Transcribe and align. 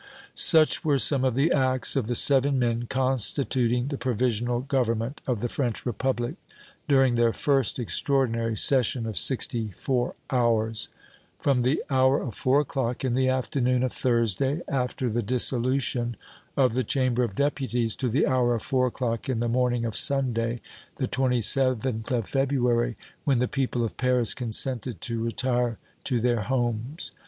Such 0.33 0.83
were 0.83 0.97
some 0.97 1.23
of 1.23 1.35
the 1.35 1.51
acts 1.51 1.95
of 1.95 2.07
the 2.07 2.15
seven 2.15 2.57
men 2.57 2.87
constituting 2.89 3.89
the 3.89 3.99
Provisional 3.99 4.61
Government 4.61 5.21
of 5.27 5.41
the 5.41 5.47
French 5.47 5.85
Republic, 5.85 6.37
during 6.87 7.13
their 7.17 7.33
first 7.33 7.77
extraordinary 7.77 8.57
session 8.57 9.05
of 9.05 9.15
sixty 9.15 9.69
four 9.69 10.15
hours 10.31 10.89
from 11.39 11.61
the 11.61 11.83
hour 11.91 12.19
of 12.19 12.33
four 12.33 12.61
o'clock 12.61 13.05
in 13.05 13.13
the 13.13 13.29
afternoon 13.29 13.83
of 13.83 13.93
Thursday 13.93 14.63
after 14.67 15.07
the 15.07 15.21
dissolution 15.21 16.17
of 16.57 16.73
the 16.73 16.83
Chamber 16.83 17.21
of 17.23 17.35
Deputies 17.35 17.95
to 17.97 18.09
the 18.09 18.25
hour 18.25 18.55
of 18.55 18.63
four 18.63 18.87
o'clock 18.87 19.29
in 19.29 19.39
the 19.39 19.47
morning 19.47 19.85
of 19.85 19.95
Sunday, 19.95 20.61
the 20.95 21.07
27th 21.07 22.09
of 22.09 22.27
February, 22.27 22.97
when 23.23 23.37
the 23.37 23.47
people 23.47 23.83
of 23.85 23.97
Paris 23.97 24.33
consented 24.33 24.99
to 25.01 25.23
retire 25.23 25.77
to 26.05 26.19
their 26.19 26.41
homes. 26.41 27.11